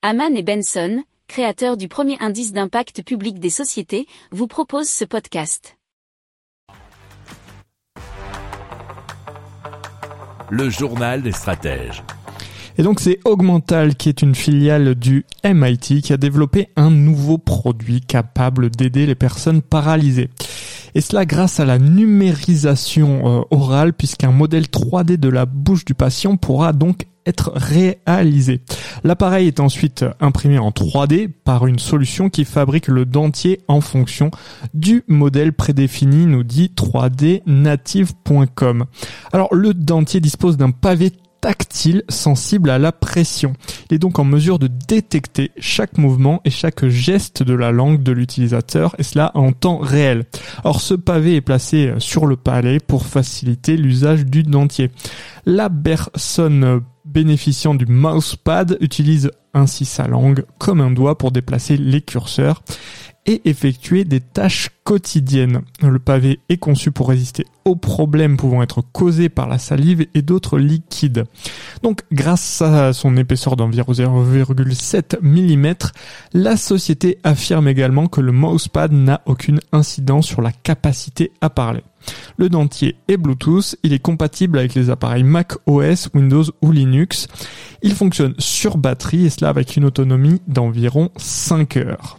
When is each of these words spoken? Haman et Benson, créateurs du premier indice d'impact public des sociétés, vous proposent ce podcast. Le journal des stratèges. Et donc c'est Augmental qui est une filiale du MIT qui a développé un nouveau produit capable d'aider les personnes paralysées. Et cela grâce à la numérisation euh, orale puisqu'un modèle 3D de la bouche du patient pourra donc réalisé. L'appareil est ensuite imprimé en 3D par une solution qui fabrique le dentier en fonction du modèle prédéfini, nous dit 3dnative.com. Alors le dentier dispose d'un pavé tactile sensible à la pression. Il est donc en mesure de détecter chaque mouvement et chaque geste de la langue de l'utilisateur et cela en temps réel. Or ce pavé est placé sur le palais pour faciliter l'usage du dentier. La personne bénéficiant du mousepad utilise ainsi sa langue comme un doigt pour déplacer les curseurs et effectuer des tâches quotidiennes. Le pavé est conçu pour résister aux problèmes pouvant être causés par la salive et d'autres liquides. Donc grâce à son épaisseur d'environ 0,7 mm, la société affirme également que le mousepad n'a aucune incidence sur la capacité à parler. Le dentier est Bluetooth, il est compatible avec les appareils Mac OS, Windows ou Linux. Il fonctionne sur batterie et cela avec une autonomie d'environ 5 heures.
Haman 0.00 0.36
et 0.36 0.44
Benson, 0.44 1.02
créateurs 1.26 1.76
du 1.76 1.88
premier 1.88 2.16
indice 2.20 2.52
d'impact 2.52 3.02
public 3.02 3.40
des 3.40 3.50
sociétés, 3.50 4.06
vous 4.30 4.46
proposent 4.46 4.88
ce 4.88 5.04
podcast. 5.04 5.76
Le 10.50 10.70
journal 10.70 11.22
des 11.22 11.32
stratèges. 11.32 12.04
Et 12.76 12.84
donc 12.84 13.00
c'est 13.00 13.18
Augmental 13.24 13.96
qui 13.96 14.08
est 14.08 14.22
une 14.22 14.36
filiale 14.36 14.94
du 14.94 15.26
MIT 15.44 16.00
qui 16.00 16.12
a 16.12 16.16
développé 16.16 16.68
un 16.76 16.92
nouveau 16.92 17.36
produit 17.36 18.00
capable 18.00 18.70
d'aider 18.70 19.04
les 19.04 19.16
personnes 19.16 19.62
paralysées. 19.62 20.30
Et 20.94 21.00
cela 21.00 21.26
grâce 21.26 21.58
à 21.58 21.64
la 21.64 21.80
numérisation 21.80 23.40
euh, 23.40 23.42
orale 23.50 23.92
puisqu'un 23.92 24.30
modèle 24.30 24.66
3D 24.66 25.16
de 25.16 25.28
la 25.28 25.44
bouche 25.44 25.84
du 25.84 25.94
patient 25.94 26.36
pourra 26.36 26.72
donc 26.72 27.08
réalisé. 27.54 28.62
L'appareil 29.04 29.46
est 29.46 29.60
ensuite 29.60 30.04
imprimé 30.20 30.58
en 30.58 30.70
3D 30.70 31.28
par 31.28 31.66
une 31.66 31.78
solution 31.78 32.30
qui 32.30 32.44
fabrique 32.44 32.88
le 32.88 33.04
dentier 33.04 33.60
en 33.68 33.80
fonction 33.80 34.32
du 34.74 35.04
modèle 35.08 35.52
prédéfini, 35.52 36.26
nous 36.26 36.42
dit 36.44 36.72
3dnative.com. 36.76 38.84
Alors 39.32 39.54
le 39.54 39.74
dentier 39.74 40.20
dispose 40.20 40.56
d'un 40.56 40.70
pavé 40.70 41.12
tactile 41.40 42.02
sensible 42.08 42.70
à 42.70 42.78
la 42.78 42.92
pression. 42.92 43.52
Il 43.90 43.94
est 43.94 43.98
donc 43.98 44.18
en 44.18 44.24
mesure 44.24 44.58
de 44.58 44.66
détecter 44.66 45.50
chaque 45.58 45.98
mouvement 45.98 46.40
et 46.44 46.50
chaque 46.50 46.86
geste 46.86 47.42
de 47.42 47.54
la 47.54 47.70
langue 47.70 48.02
de 48.02 48.12
l'utilisateur 48.12 48.94
et 48.98 49.02
cela 49.02 49.30
en 49.34 49.52
temps 49.52 49.78
réel. 49.78 50.24
Or 50.64 50.80
ce 50.80 50.94
pavé 50.94 51.36
est 51.36 51.40
placé 51.40 51.94
sur 51.98 52.26
le 52.26 52.36
palais 52.36 52.80
pour 52.80 53.06
faciliter 53.06 53.76
l'usage 53.76 54.26
du 54.26 54.42
dentier. 54.42 54.90
La 55.46 55.70
personne 55.70 56.82
bénéficiant 57.08 57.74
du 57.74 57.86
mousepad 57.86 58.76
utilise 58.80 59.30
ainsi 59.54 59.84
sa 59.84 60.06
langue 60.06 60.44
comme 60.58 60.80
un 60.80 60.90
doigt 60.90 61.16
pour 61.16 61.32
déplacer 61.32 61.76
les 61.76 62.02
curseurs 62.02 62.62
et 63.28 63.42
effectuer 63.44 64.04
des 64.04 64.20
tâches 64.20 64.70
quotidiennes. 64.84 65.60
Le 65.82 65.98
pavé 65.98 66.40
est 66.48 66.56
conçu 66.56 66.90
pour 66.90 67.10
résister 67.10 67.44
aux 67.66 67.76
problèmes 67.76 68.38
pouvant 68.38 68.62
être 68.62 68.80
causés 68.80 69.28
par 69.28 69.46
la 69.46 69.58
salive 69.58 70.06
et 70.14 70.22
d'autres 70.22 70.58
liquides. 70.58 71.24
Donc 71.82 72.00
grâce 72.10 72.62
à 72.62 72.94
son 72.94 73.18
épaisseur 73.18 73.56
d'environ 73.56 73.92
0,7 73.92 75.18
mm, 75.20 75.74
la 76.32 76.56
société 76.56 77.18
affirme 77.22 77.68
également 77.68 78.06
que 78.06 78.22
le 78.22 78.32
mousepad 78.32 78.92
n'a 78.92 79.20
aucune 79.26 79.60
incidence 79.72 80.26
sur 80.26 80.40
la 80.40 80.50
capacité 80.50 81.30
à 81.42 81.50
parler. 81.50 81.82
Le 82.38 82.48
dentier 82.48 82.96
est 83.08 83.18
Bluetooth, 83.18 83.76
il 83.82 83.92
est 83.92 83.98
compatible 83.98 84.58
avec 84.58 84.74
les 84.74 84.88
appareils 84.88 85.22
Mac 85.22 85.52
OS, 85.66 86.08
Windows 86.14 86.44
ou 86.62 86.72
Linux. 86.72 87.28
Il 87.82 87.92
fonctionne 87.92 88.34
sur 88.38 88.78
batterie 88.78 89.26
et 89.26 89.30
cela 89.30 89.50
avec 89.50 89.76
une 89.76 89.84
autonomie 89.84 90.40
d'environ 90.46 91.10
5 91.18 91.76
heures. 91.76 92.18